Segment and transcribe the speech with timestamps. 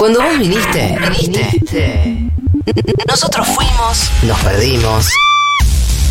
[0.00, 2.30] Cuando vos viniste, viniste.
[3.06, 5.10] Nosotros fuimos, nos perdimos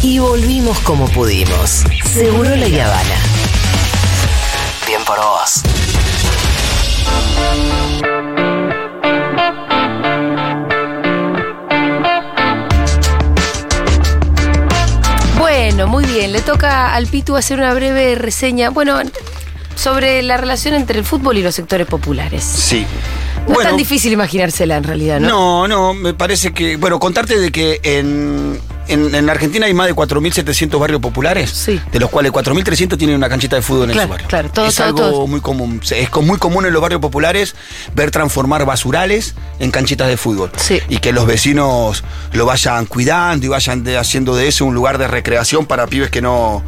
[0.04, 1.85] y volvimos como pudimos.
[2.06, 3.16] Seguro la Habana.
[4.86, 5.64] Bien por vos.
[15.40, 16.32] Bueno, muy bien.
[16.32, 18.70] Le toca al Pitu hacer una breve reseña.
[18.70, 19.00] Bueno,
[19.80, 22.43] sobre la relación entre el fútbol y los sectores populares.
[22.43, 22.86] Sí.
[23.48, 25.30] No Bueno, es tan difícil imaginársela en realidad, ¿no?
[25.30, 26.76] No, no, me parece que.
[26.76, 31.79] Bueno, contarte de que en, en, en Argentina hay más de 4.700 barrios populares, Sí.
[31.91, 34.27] de los cuales 4.300 tienen una canchita de fútbol en su barrio.
[34.27, 35.27] claro, todo, es todo, algo todo.
[35.27, 35.81] muy común.
[35.91, 37.55] Es muy común en los barrios populares
[37.95, 40.52] ver transformar basurales en canchitas de fútbol.
[40.57, 40.79] Sí.
[40.89, 42.03] Y que los vecinos
[42.34, 46.09] lo vayan cuidando y vayan de- haciendo de eso un lugar de recreación para pibes
[46.09, 46.63] que no.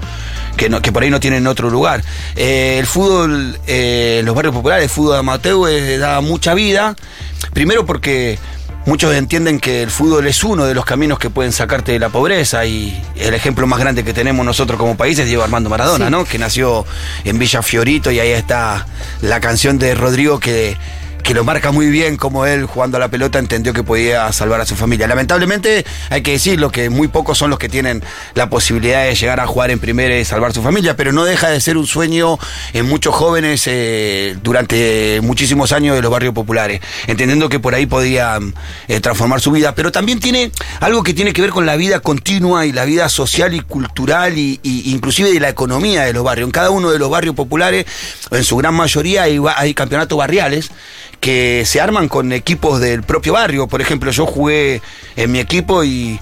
[0.58, 2.04] Que, no, que por ahí no tienen otro lugar.
[2.36, 6.96] Eh, el fútbol eh, los barrios populares, el fútbol amateur, eh, da mucha vida.
[7.54, 8.38] Primero porque
[8.86, 12.10] muchos entienden que el fútbol es uno de los caminos que pueden sacarte de la
[12.10, 16.06] pobreza y el ejemplo más grande que tenemos nosotros como país es Diego Armando Maradona,
[16.06, 16.12] Sí.
[16.12, 16.26] ¿no?
[16.26, 16.86] Que nació
[17.24, 18.86] en Villa Fiorito y ahí está
[19.22, 20.78] la canción de Rodrigo que
[21.22, 24.62] que lo marca muy bien como él jugando a la pelota entendió que podía salvar
[24.62, 25.08] a su familia.
[25.08, 29.40] Lamentablemente hay que decirlo que muy pocos son los que tienen la posibilidad de llegar
[29.40, 32.38] a jugar en primera y salvar su familia, pero no deja de ser un sueño
[32.74, 37.86] en muchos jóvenes eh, durante muchísimos años de los barrios populares, entendiendo que por ahí
[37.86, 38.54] podían
[38.88, 42.00] eh, transformar su vida, pero también tiene algo que tiene que ver con la vida
[42.00, 46.48] continua y la vida social y cultural y, inclusive de la economía de los barrios.
[46.48, 47.86] En cada uno de los barrios populares,
[48.32, 50.72] en su gran mayoría, hay campeonatos barriales
[51.22, 53.68] que se arman con equipos del propio barrio.
[53.68, 54.82] Por ejemplo, yo jugué
[55.16, 56.20] en mi equipo y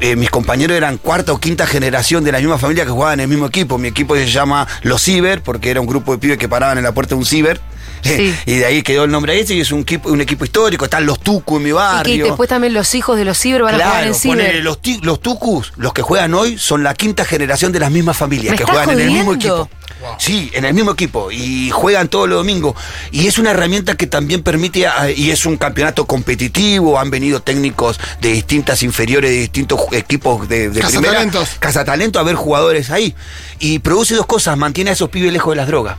[0.00, 3.24] eh, mis compañeros eran cuarta o quinta generación de la misma familia que jugaban en
[3.24, 3.76] el mismo equipo.
[3.76, 6.84] Mi equipo se llama Los Ciber, porque era un grupo de pibes que paraban en
[6.84, 7.60] la puerta de un ciber.
[8.02, 8.34] Sí.
[8.46, 10.86] y de ahí quedó el nombre ese y es un equipo, un equipo histórico.
[10.86, 12.24] Están los Tucu en mi y barrio.
[12.24, 14.38] que después también los hijos de los ciber van a jugar en ciber.
[14.38, 18.52] ponele, los, tucus, los que juegan hoy, son la quinta generación de las mismas familias
[18.52, 19.68] ¿Me que juegan en el mismo jodiendo?
[20.18, 21.30] Sí, en el mismo equipo.
[21.30, 22.74] Y juegan todos los domingos.
[23.10, 27.40] Y es una herramienta que también permite, a- y es un campeonato competitivo, han venido
[27.40, 31.12] técnicos de distintas inferiores, de distintos equipos de, de primera.
[31.58, 33.14] Cazatalento a ver jugadores ahí.
[33.58, 35.98] Y produce dos cosas, mantiene a esos pibes lejos de las drogas.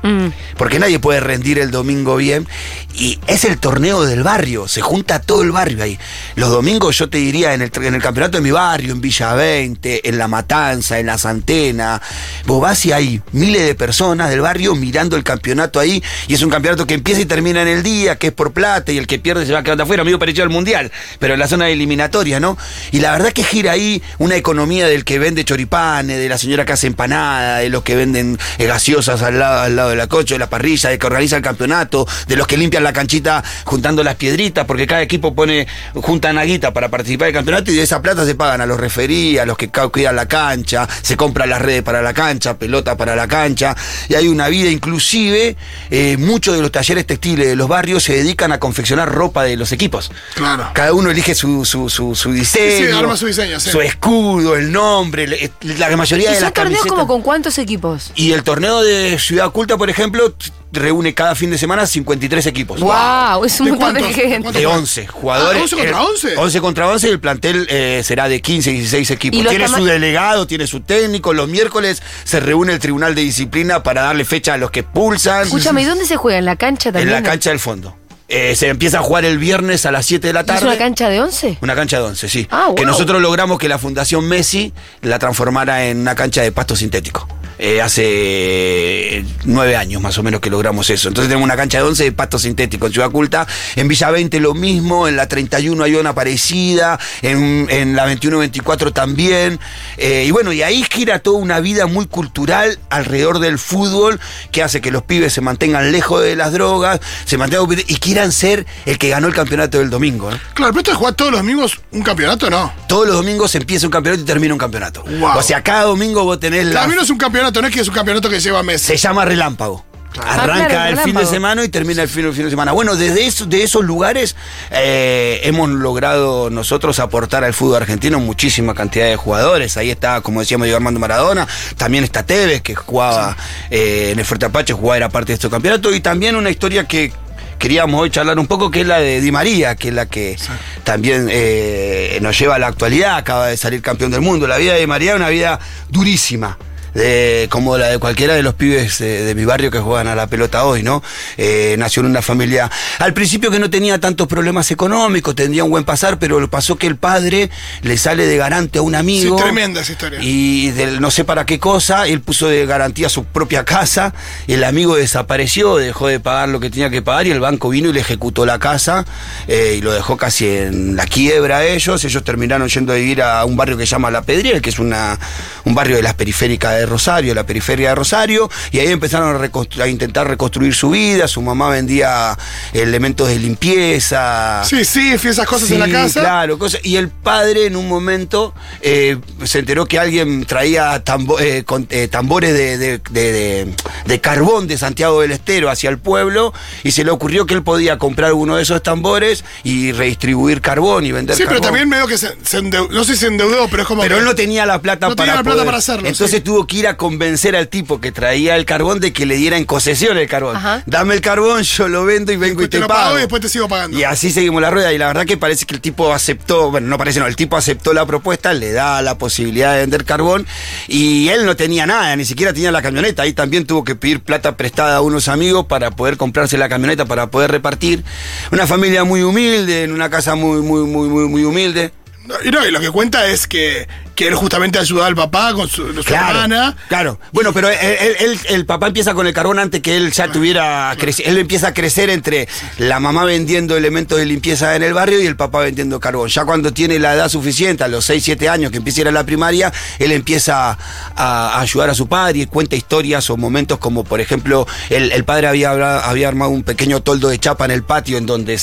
[0.58, 2.48] Porque nadie puede rendir el domingo bien.
[2.96, 6.00] Y es el torneo del barrio, se junta todo el barrio ahí.
[6.36, 9.34] Los domingos yo te diría en el, en el campeonato de mi barrio, en Villa
[9.36, 12.02] 20, en La Matanza, en Las Antenas.
[12.46, 16.04] Vos vas y hay miles de personas del barrio mirando el campeonato ahí.
[16.28, 18.92] Y es un campeonato que empieza y termina en el día, que es por plata
[18.92, 21.48] y el que pierde se va quedando afuera, amigo parecido al mundial, pero en la
[21.48, 22.60] zona eliminatoria, ¿no?
[22.92, 26.64] Y la verdad que gira ahí una economía del que vende choripanes, de la señora
[26.64, 30.06] que hace empanada, de los que venden eh, gaseosas al lado, al lado de la
[30.06, 33.44] coche, de la parrilla, de que organiza el campeonato, de los que limpian la canchita
[33.66, 35.66] juntando las piedritas, porque cada equipo pone,
[35.96, 39.40] junta naguita para participar del campeonato y de esa plata se pagan a los referí,
[39.40, 43.16] a los que cuidan la cancha, se compran las redes para la cancha, pelota para
[43.16, 43.71] la cancha,
[44.10, 45.56] y hay una vida inclusive,
[45.90, 49.58] eh, muchos de los talleres textiles de los barrios se dedican a confeccionar ropa de
[49.58, 50.12] los equipos.
[50.36, 50.70] Claro.
[50.74, 52.88] Cada uno elige su, su, su, su diseño.
[52.88, 53.70] Sí, arma su diseño, sí.
[53.70, 56.90] Su escudo, el nombre, la mayoría ¿Y de son las torneos camisetas.
[56.90, 58.12] como con cuántos equipos?
[58.16, 60.34] Y el torneo de Ciudad Oculta, por ejemplo,
[60.74, 62.80] reúne cada fin de semana 53 equipos.
[62.80, 63.44] ¡Wow!
[63.46, 64.16] Es un ¿De montón de cuántos?
[64.16, 64.42] ¿De gente.
[64.44, 64.62] cuántos?
[64.62, 65.60] De 11 jugadores.
[65.60, 66.38] Ah, 11 contra El- 11.
[66.38, 69.40] 11 contra 11 y el plantel eh, será de 15, 16 equipos.
[69.40, 71.34] ¿Y los Tiene su delegado, tiene su técnico.
[71.34, 75.44] Los miércoles se reúne el Tribunal de Disciplina para darle fecha a los que pulsan.
[75.44, 76.40] Escúchame, ¿y dónde se juega?
[76.40, 77.12] ¿En la cancha En también?
[77.12, 77.98] la cancha del fondo.
[78.34, 80.66] Eh, se empieza a jugar el viernes a las 7 de la ¿Es tarde.
[80.66, 81.58] una cancha de 11?
[81.60, 82.48] Una cancha de 11, sí.
[82.50, 82.92] Ah, Que wow.
[82.92, 84.72] nosotros logramos que la Fundación Messi
[85.02, 87.28] la transformara en una cancha de pasto sintético.
[87.64, 91.10] Eh, hace nueve años más o menos que logramos eso.
[91.10, 93.46] Entonces tenemos una cancha de 11 de pasto sintético en Ciudad Culta.
[93.76, 98.92] En Villa 20 lo mismo, en la 31 hay una parecida, en, en la 21-24
[98.94, 99.60] también.
[99.98, 104.20] Eh, y bueno, y ahí gira toda una vida muy cultural alrededor del fútbol
[104.52, 108.32] que hace que los pibes se mantengan lejos de las drogas, se mantengan y quieran
[108.32, 110.32] ser el que ganó el campeonato del domingo.
[110.32, 110.42] ¿eh?
[110.56, 112.74] Claro, pero esto jugar todos los domingos un campeonato, no.
[112.88, 115.04] Todos los domingos empieza un campeonato y termina un campeonato.
[115.04, 115.38] Wow.
[115.38, 116.88] O sea, cada domingo vos tenés la.
[116.88, 118.86] No es un campeonato, no es que es un campeonato que lleva meses.
[118.86, 119.84] Se llama relámpago.
[120.20, 122.74] Ah, Arranca claro, el fin de semana y termina el fin, el fin de semana.
[122.74, 124.36] Bueno, desde eso- de esos lugares
[124.70, 129.78] eh, hemos logrado nosotros aportar al fútbol argentino muchísima cantidad de jugadores.
[129.78, 131.48] Ahí está, como decíamos, Diego Armando Maradona.
[131.78, 133.38] También está Tevez, que jugaba
[133.70, 135.94] eh, en el Fuerte Apache, jugaba, era parte de este campeonato.
[135.96, 137.14] Y también una historia que
[137.58, 140.38] queríamos hoy charlar un poco, que es la de Di María, que es la que
[140.84, 143.16] también eh, nos lleva a la actualidad.
[143.16, 144.46] Acaba de salir campeón del mundo.
[144.46, 145.58] La vida de Di María es una vida
[145.88, 146.58] durísima
[146.94, 150.16] de, como la de cualquiera de los pibes de, de mi barrio que juegan a
[150.16, 151.04] la pelota hoy, ¿no?
[151.38, 155.72] Eh, nació en una familia, al principio que no tenía tantos problemas económicos, tendría un
[155.72, 157.50] buen pasar, pero pasó que el padre
[157.82, 159.38] le sale de garante a un amigo.
[159.38, 160.20] Sí, tremenda esa historia.
[160.22, 164.14] Y del no sé para qué cosa, él puso de garantía su propia casa,
[164.48, 167.90] el amigo desapareció, dejó de pagar lo que tenía que pagar y el banco vino
[167.90, 169.06] y le ejecutó la casa
[169.48, 172.04] eh, y lo dejó casi en la quiebra a ellos.
[172.04, 174.80] Ellos terminaron yendo a vivir a un barrio que se llama La Pedriel, que es
[174.80, 175.18] una,
[175.66, 179.88] un barrio de las periféricas de Rosario, la periferia de Rosario, y ahí empezaron a,
[179.88, 181.28] intentar reconstruir su vida.
[181.28, 182.38] Su mamá vendía
[182.74, 184.64] elementos de limpieza.
[184.66, 186.20] Sí, sí, esas cosas en la Sí, casa.
[186.22, 186.82] Claro, cosas.
[186.84, 191.88] Y el padre en un momento eh, se enteró que alguien traía tambo- eh, con-
[191.90, 193.76] eh, tambores de, de- de- de-
[194.06, 196.54] de carbón de Santiago del Estero hacia el pueblo
[196.84, 201.06] y se le ocurrió que él podía comprar uno de esos tambores y redistribuir carbón
[201.06, 201.68] y vender Sí, pero carbón.
[201.68, 204.16] también medio que se, se endeu- no sé si se endeudó, pero es como Pero
[204.16, 205.66] que- él no tenía la plata No para tenía la plata poder.
[205.66, 206.42] para hacerlo, Entonces sí.
[206.42, 209.58] tuvo que ir a convencer al tipo que traía el carbón de que le diera
[209.58, 210.56] en concesión el carbón.
[210.56, 210.84] Ajá.
[210.86, 213.02] Dame el carbón, yo lo vendo y vengo y te, te lo pago.
[213.02, 213.98] pago y después te sigo pagando.
[213.98, 214.94] Y así seguimos la rueda.
[214.94, 217.58] Y la verdad que parece que el tipo aceptó, bueno, no parece, no, el tipo
[217.58, 220.48] aceptó la propuesta, le da la posibilidad de vender carbón
[220.88, 223.24] y él no tenía nada, ni siquiera tenía la camioneta.
[223.24, 227.06] Ahí también tuvo que pedir plata prestada a unos amigos para poder comprarse la camioneta,
[227.06, 228.04] para poder repartir.
[228.52, 231.92] Una familia muy humilde, en una casa muy, muy, muy, muy, muy humilde.
[232.26, 235.54] No, y no, y lo que cuenta es que, que él justamente ayudaba al papá
[235.54, 236.78] con su, su hermana.
[236.88, 237.20] Claro.
[237.32, 240.32] Bueno, pero él- él- él- el papá empieza con el carbón antes que él ya
[240.32, 242.48] tuviera creci- Él empieza a crecer entre
[242.78, 246.30] la mamá vendiendo elementos de limpieza en el barrio y el papá vendiendo carbón.
[246.30, 249.08] Ya cuando tiene la edad suficiente, a los 6, 7 años que empieza a ir
[249.08, 250.78] a la primaria, él empieza a,
[251.16, 255.24] a ayudar a su padre y cuenta historias o momentos como, por ejemplo, el, el
[255.26, 255.72] padre había,
[256.08, 258.60] había armado un pequeño toldo de chapa en el patio en donde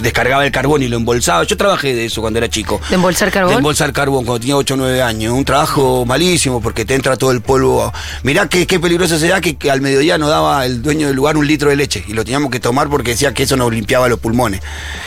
[0.00, 1.44] descargaba el carbón y lo embolsaba.
[1.44, 2.80] Yo trabajé de eso cuando era chico.
[2.88, 3.52] ¿De embolsar carbón?
[3.52, 5.32] De embolsar carbón cuando tenía 8 o 9 años.
[5.32, 7.92] Un trabajo malísimo porque te entra todo el polvo.
[8.22, 11.36] Mirá qué, qué peligroso será que, que al mediodía nos daba el dueño del lugar
[11.36, 14.08] un litro de leche y lo teníamos que tomar porque decía que eso nos limpiaba
[14.08, 14.60] los pulmones.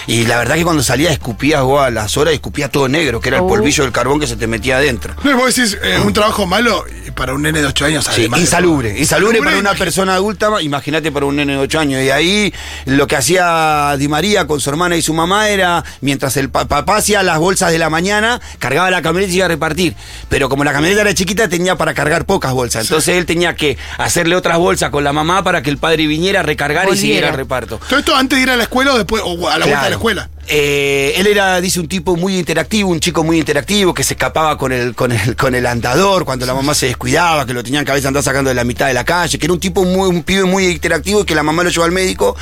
[0.07, 3.29] Y la verdad que cuando salía escupía vos a las horas, escupía todo negro, que
[3.29, 3.47] era el Oh.
[3.47, 5.13] polvillo del carbón que se te metía adentro.
[5.23, 6.83] No, vos decís, eh, un trabajo malo
[7.13, 8.07] para un nene de 8 años.
[8.07, 8.97] Además insalubre.
[8.99, 12.01] Insalubre para una persona adulta, imagínate para un nene de 8 años.
[12.03, 12.53] Y ahí
[12.85, 16.65] lo que hacía Di María con su hermana y su mamá era, mientras el pa-
[16.65, 19.95] papá hacía las bolsas de la mañana, cargaba la camioneta y iba a repartir.
[20.29, 22.83] Pero como la camioneta era chiquita, tenía para cargar pocas bolsas.
[22.83, 26.41] Entonces él tenía que hacerle otras bolsas con la mamá para que el padre viniera
[26.41, 27.79] a recargar y siguiera el reparto.
[27.89, 29.89] Todo esto antes de ir a la escuela o después, o a la vuelta de
[29.89, 30.29] la escuela.
[30.47, 34.57] Eh, él era, dice, un tipo muy interactivo, un chico muy interactivo, que se escapaba
[34.57, 37.85] con el, con el, con el andador cuando la mamá se descuidaba, que lo tenían
[37.85, 40.23] cabeza andar sacando de la mitad de la calle, que era un tipo muy, un
[40.23, 42.35] pibe muy interactivo y que la mamá lo llevó al médico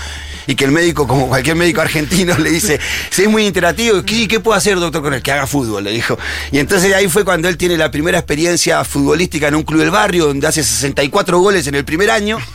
[0.47, 2.79] y que el médico, como cualquier médico argentino, le dice,
[3.11, 5.21] si es muy interactivo, ¿qué, qué puedo hacer, doctor, con él?
[5.21, 6.17] Que haga fútbol, le dijo.
[6.51, 9.91] Y entonces ahí fue cuando él tiene la primera experiencia futbolística en un club del
[9.91, 12.39] barrio, donde hace 64 goles en el primer año.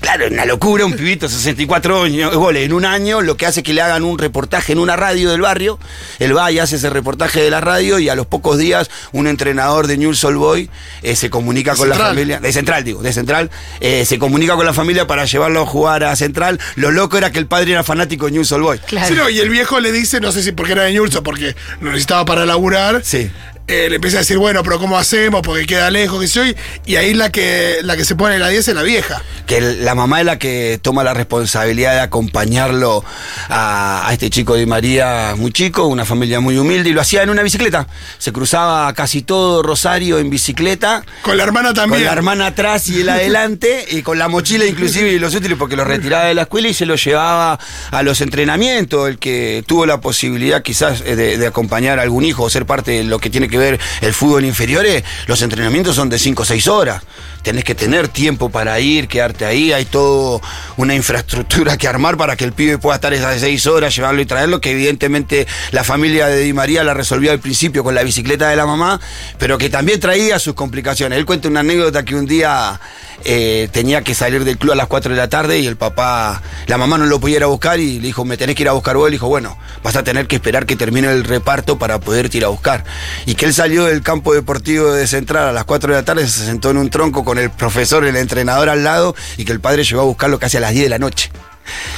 [0.00, 3.72] Claro, una locura, un pibito, 64 años- goles en un año, lo que hace que
[3.72, 5.78] le hagan un reportaje en una radio del barrio.
[6.18, 9.26] Él va y hace ese reportaje de la radio y a los pocos días un
[9.26, 10.70] entrenador de Newell's Old Boy
[11.02, 13.50] eh, se comunica con la familia, de Central digo, de Central,
[13.80, 16.58] eh, se comunica con la familia para llevarlo a jugar a Central.
[16.76, 18.78] Lo loco era que el padre era fanático de Newell's Old Boy.
[18.78, 19.08] Claro.
[19.08, 21.56] Sí, no, y el viejo le dice, no sé si porque era de o porque
[21.80, 23.02] lo necesitaba para laburar.
[23.04, 23.30] Sí.
[23.68, 25.42] Eh, le empieza a decir, bueno, pero ¿cómo hacemos?
[25.42, 26.56] Porque queda lejos, que soy.
[26.84, 29.22] Y ahí la que, la que se pone la 10 es la vieja.
[29.46, 33.04] que la mamá es la que toma la responsabilidad de acompañarlo
[33.48, 37.22] a, a este chico de María, muy chico, una familia muy humilde, y lo hacía
[37.22, 37.86] en una bicicleta.
[38.18, 41.04] Se cruzaba casi todo Rosario en bicicleta.
[41.22, 42.02] Con la hermana también.
[42.02, 45.56] Con la hermana atrás y él adelante, y con la mochila inclusive y los útiles,
[45.56, 47.58] porque los retiraba de la escuela y se los llevaba
[47.90, 49.08] a los entrenamientos.
[49.08, 52.66] El que tuvo la posibilidad quizás eh, de, de acompañar a algún hijo o ser
[52.66, 56.42] parte de lo que tiene que ver el fútbol inferiores, los entrenamientos son de 5
[56.42, 57.02] o 6 horas.
[57.42, 60.40] Tenés que tener tiempo para ir, quedarte ahí, hay toda
[60.76, 64.26] una infraestructura que armar para que el pibe pueda estar esas 6 horas, llevarlo y
[64.26, 68.48] traerlo, que evidentemente la familia de Di María la resolvió al principio con la bicicleta
[68.48, 69.00] de la mamá,
[69.38, 71.18] pero que también traía sus complicaciones.
[71.18, 72.80] Él cuenta una anécdota que un día
[73.24, 76.42] eh, tenía que salir del club a las 4 de la tarde y el papá,
[76.66, 78.68] la mamá no lo podía ir a buscar y le dijo, me tenés que ir
[78.68, 79.08] a buscar vos.
[79.08, 82.44] Le dijo, bueno, vas a tener que esperar que termine el reparto para poderte ir
[82.44, 82.84] a buscar.
[83.26, 86.28] Y que él salió del campo deportivo de Central a las 4 de la tarde,
[86.28, 89.60] se sentó en un tronco con el profesor, el entrenador al lado y que el
[89.60, 91.30] padre llegó a buscarlo casi a las 10 de la noche.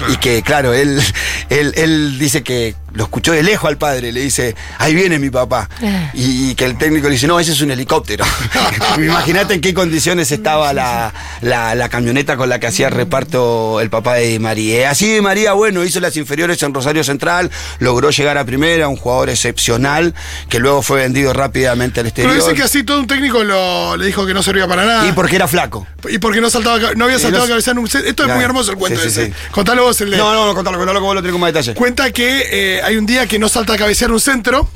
[0.08, 1.00] Y que, claro, él,
[1.50, 5.30] él, él dice que lo escuchó de lejos al padre, le dice, ahí viene mi
[5.30, 5.68] papá.
[5.82, 6.10] Ah.
[6.14, 8.24] Y, y que el técnico le dice, no, ese es un helicóptero.
[8.98, 13.80] Imagínate en qué condiciones estaba la, la- la camioneta con la que hacía el reparto
[13.80, 14.78] el papá de Di María.
[14.80, 18.88] Eh, Así Di María, bueno, hizo las inferiores en Rosario Central, logró llegar a primera,
[18.88, 20.14] un jugador excepcional,
[20.48, 22.34] que luego fue vendido rápidamente al Pero exterior.
[22.44, 25.06] dice que así todo un técnico lo- le dijo que no servía para nada.
[25.06, 25.86] Y porque era flaco.
[26.08, 28.04] Y porque no saltaba, no había saltado no- cabeza en un set.
[28.06, 28.34] Esto es Claro.
[28.36, 29.26] muy hermoso el cuento Sí, sí, ese.
[29.26, 29.32] sí.
[29.50, 30.16] Contalo vos el de.
[30.16, 31.74] No, no, no, contalo, contalo que vos lo tenés con más detalle.
[31.74, 34.68] Cuenta que eh, hay un día que no salta a cabecear un centro.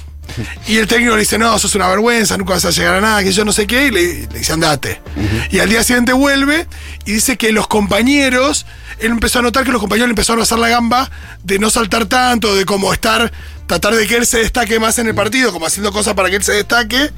[0.67, 3.23] Y el técnico le dice, no, sos una vergüenza, nunca vas a llegar a nada,
[3.23, 5.01] que yo no sé qué, y le, le dice, andate.
[5.51, 6.67] Y al día siguiente vuelve
[7.07, 8.67] y dice que los compañeros,
[8.99, 11.11] él empezó a notar que los compañeros le empezaron a hacer la gamba
[11.43, 13.33] de no saltar tanto, de como estar,
[13.69, 16.37] tratar de que él se destaque más en el partido, como haciendo cosas para que
[16.37, 17.11] él se destaque,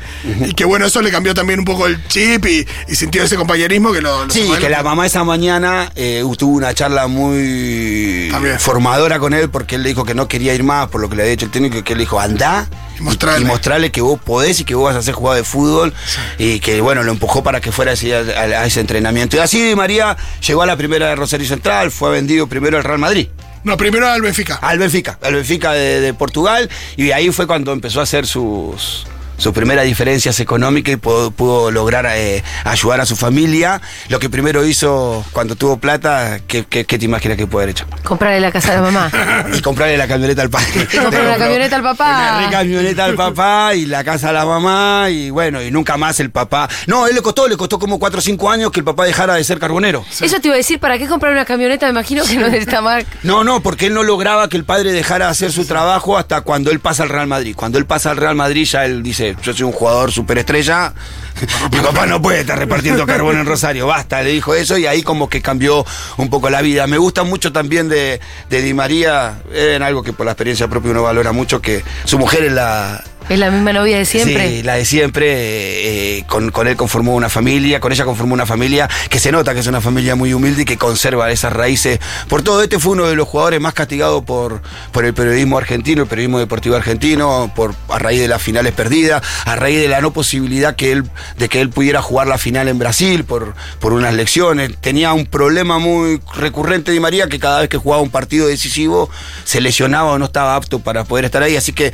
[0.46, 3.36] y que bueno, eso le cambió también un poco el chip y, y sintió ese
[3.36, 4.26] compañerismo que lo...
[4.26, 8.58] lo Sí, que la mamá esa mañana eh, tuvo una charla muy También.
[8.58, 11.16] formadora con él porque él le dijo que no quería ir más por lo que
[11.16, 13.40] le había dicho el técnico y que él le dijo andá Y mostrale.
[13.42, 15.94] y mostrarle que vos podés y que vos vas a hacer jugador de fútbol
[16.38, 19.36] y que bueno lo empujó para que fuera así a, a- a ese entrenamiento.
[19.36, 20.16] Y así Di María
[20.46, 23.28] llegó a la primera de Rosario Central fue vendido primero al Real Madrid
[23.62, 24.56] No, primero al Benfica.
[24.56, 29.06] al Benfica, al Benfica de, de Portugal, y ahí fue cuando empezó a hacer sus
[29.40, 33.80] sus primeras diferencias económicas y pudo, pudo lograr eh, ayudar a su familia.
[34.08, 37.70] Lo que primero hizo cuando tuvo plata, ¿qué, qué- qué te imaginas que puede haber
[37.76, 37.86] hecho?
[38.04, 39.10] Comprarle la casa a la mamá.
[39.56, 40.86] Y comprarle la camioneta al padre.
[40.92, 42.40] Y comprarle la camioneta al papá.
[42.44, 46.20] Re camioneta al papá y la casa a la mamá y bueno, y nunca más
[46.20, 46.68] el papá.
[46.86, 49.34] No, él le costó, le costó como 4 o 5 años que el papá dejara
[49.34, 50.04] de ser carbonero.
[50.20, 51.86] Eso te iba a decir, ¿para qué comprar una camioneta?
[51.86, 53.06] Me imagino que no está mal.
[53.22, 56.42] No, no, porque él no lograba que el padre dejara de hacer su trabajo hasta
[56.42, 57.54] cuando él pasa al Real Madrid.
[57.56, 60.92] Cuando él pasa al Real Madrid ya él dice, yo soy un jugador superestrella,
[61.72, 65.02] mi papá no puede estar repartiendo carbón en Rosario, basta, le dijo eso y ahí
[65.02, 65.84] como que cambió
[66.16, 66.86] un poco la vida.
[66.86, 70.90] Me gusta mucho también de, de Di María, en algo que por la experiencia propia
[70.90, 73.02] uno valora mucho, que su mujer es la...
[73.30, 74.48] Es la misma novia de siempre.
[74.48, 76.18] Sí, la de siempre.
[76.18, 79.54] eh, con, con él conformó una familia, con ella conformó una familia que se nota
[79.54, 82.00] que es una familia muy humilde y que conserva esas raíces.
[82.28, 84.60] Por todo, este fue uno de los jugadores más castigados por,
[84.90, 89.22] por el periodismo argentino, el periodismo deportivo argentino, por, a raíz de las finales perdidas,
[89.44, 91.04] a raíz de la no posibilidad que él,
[91.38, 94.76] de que él pudiera jugar la final en Brasil por, por unas lecciones.
[94.80, 99.08] Tenía un problema muy recurrente de María que cada vez que jugaba un partido decisivo
[99.44, 101.56] se lesionaba o no estaba apto para poder estar ahí.
[101.56, 101.92] Así que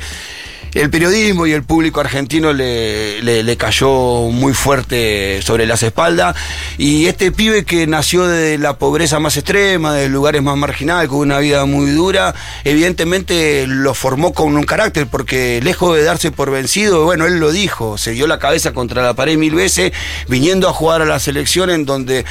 [0.73, 6.35] el periodismo y el público argentino le, le- cayó muy fuerte sobre las espaldas.
[6.77, 11.19] Y este pibe que nació de la pobreza más extrema, de lugares más marginales, con
[11.19, 16.51] una vida muy dura, evidentemente lo formó con un carácter, porque lejos de darse por
[16.51, 19.91] vencido, bueno, él lo dijo, se dio la cabeza contra la pared mil veces,
[20.27, 22.25] viniendo a jugar a la selección en donde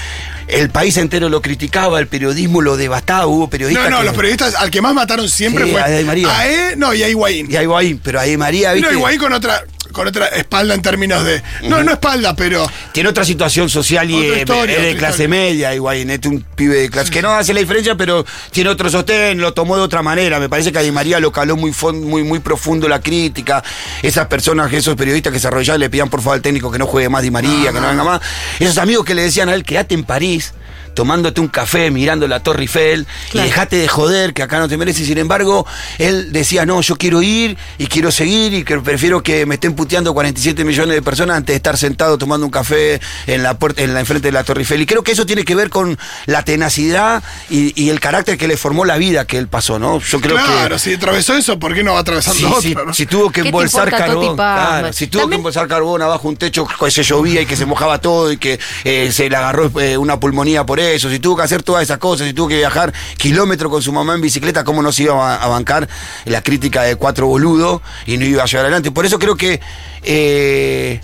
[0.47, 4.15] el país entero lo criticaba, el periodismo lo devastaba, hubo periodistas No, no, que- los
[4.15, 6.39] periodistas al que más mataron siempre Sí, fue a María.
[6.39, 7.51] a E, no, y a Higuaín.
[7.51, 8.93] Y a Higuaín, pero a María, No, ¿viste?
[8.95, 9.61] Higuaín con otra,
[9.97, 11.43] con otra espalda en términos de.
[11.63, 12.71] No, no espalda, pero.
[12.93, 15.29] Tiene otra situación social y es de clase historia.
[15.29, 18.91] media, Higuaín, es un pibe de clase que no hace la diferencia, pero tiene otro
[18.91, 20.39] sostén, lo tomó de otra manera.
[20.39, 23.65] Me parece que a Di María lo caló muy muy muy profundo la crítica.
[24.03, 26.87] Esas personas, esos periodistas que se arrollaban le pedían por favor al técnico que no
[26.87, 28.21] juegue más Di María, que no venga más.
[28.59, 30.53] Esos amigos que le decían a él, quédate en París
[30.97, 33.47] tomándote un café, mirando la Torre Eiffel Claro.
[33.47, 35.07] y dejate de joder, que acá no te mereces.
[35.07, 35.65] Sin embargo,
[35.99, 39.75] él decía, no, yo quiero ir y quiero seguir y que prefiero que me estén
[39.75, 43.83] puteando 47 millones de personas antes de estar sentado tomando un café en la puerta,
[43.83, 44.81] en la enfrente de la Torre Eiffel.
[44.83, 48.49] Y creo que eso tiene que ver con la tenacidad y, y el carácter que
[48.49, 50.01] le formó la vida que él pasó, ¿no?
[50.01, 50.81] Yo creo claro, que.
[50.81, 52.61] si atravesó eso, ¿por qué no va atravesando Sí, otro?
[52.63, 52.95] sí, no?
[52.95, 56.37] si tuvo que ¿Qué te embolsar carbón, claro, si tuvo que embolsar carbón abajo un
[56.37, 59.71] techo que se llovía y que se mojaba todo y que eh, se le agarró
[59.81, 62.57] eh, una pulmonía por eso, si tuvo que hacer todas esas cosas, si tuvo que
[62.57, 65.89] viajar kilómetros con su mamá en bicicleta, ¿cómo no se iba a, bancar
[66.25, 68.91] la crítica de cuatro boludos y no iba a llegar adelante?
[68.91, 69.61] Por eso creo que
[70.03, 71.01] eh,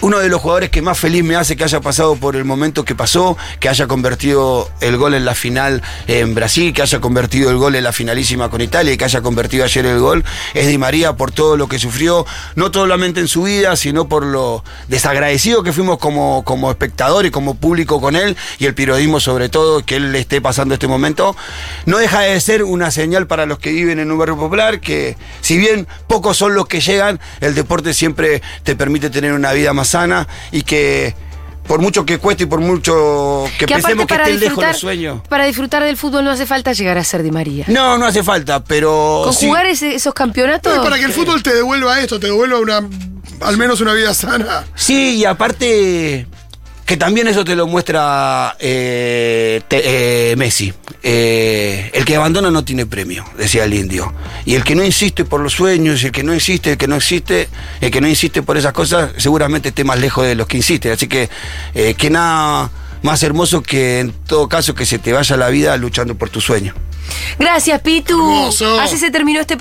[0.00, 2.84] uno de los jugadores que más feliz me hace que haya pasado por el momento
[2.84, 7.50] que pasó, que haya convertido el gol en la final en Brasil, que haya convertido
[7.50, 10.24] el gol en la finalísima con Italia y que haya convertido ayer el gol,
[10.54, 12.26] es Di María por todo lo que sufrió,
[12.56, 17.30] no solamente en su vida, sino por lo desagradecido que fuimos como, como espectador y
[17.30, 20.88] como público con él y el periodismo sobre todo, que él le esté pasando este
[20.88, 21.36] momento.
[21.86, 25.16] No deja de ser una señal para los que viven en un barrio popular, que
[25.40, 29.72] si bien pocos son los que llegan, el deporte siempre te permite tener una vida
[29.72, 31.14] más sana y que
[31.66, 34.72] por mucho que cueste y por mucho que, Que pensemos que para estén lejos disfrutar,
[34.72, 35.20] los sueños.
[35.28, 37.64] para disfrutar del fútbol no hace falta llegar a ser Di María.
[37.68, 39.22] No, no hace falta, pero.
[39.24, 39.46] Con sí.
[39.48, 40.72] jugar ese- esos campeonatos.
[40.76, 42.88] No, y para que el fútbol te devuelva esto, te devuelva una.
[43.40, 44.64] Al menos una vida sana.
[44.76, 46.26] Sí, y aparte.
[46.86, 50.72] Que también eso te lo muestra eh, te- eh, Messi.
[51.02, 54.14] Eh, el que abandona no tiene premio, decía el indio.
[54.44, 56.94] Y el que no insiste por los sueños, el que no insiste, el que no
[56.94, 57.48] existe,
[57.80, 60.92] el que no insiste por esas cosas, seguramente esté más lejos de los que insisten.
[60.92, 61.28] Así que,
[61.74, 62.70] eh, que nada
[63.02, 66.40] más hermoso que en todo caso que se te vaya la vida luchando por tu
[66.40, 66.72] sueño.
[67.38, 68.14] Gracias, Pitu.
[68.14, 68.80] Hermoso.
[68.80, 69.56] Así se terminó este